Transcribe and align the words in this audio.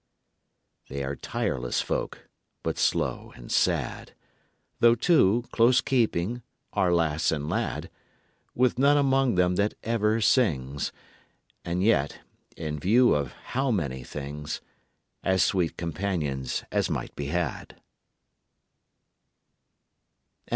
They 0.89 1.03
are 1.03 1.15
tireless 1.15 1.79
folk, 1.83 2.27
but 2.63 2.79
slow 2.79 3.33
and 3.35 3.51
sad, 3.51 4.15
Though 4.79 4.95
two, 4.95 5.43
close 5.51 5.79
keeping, 5.79 6.41
are 6.73 6.91
lass 6.91 7.31
and 7.31 7.47
lad, 7.47 7.91
With 8.55 8.79
none 8.79 8.97
among 8.97 9.35
them 9.35 9.57
that 9.57 9.75
ever 9.83 10.19
sings, 10.19 10.91
And 11.63 11.83
yet, 11.83 12.17
in 12.57 12.79
view 12.79 13.13
of 13.13 13.33
how 13.53 13.69
many 13.69 14.03
things, 14.03 14.59
As 15.23 15.43
sweet 15.43 15.77
companions 15.77 16.63
as 16.71 16.89
might 16.89 17.15
be 17.15 17.27
had. 17.27 17.79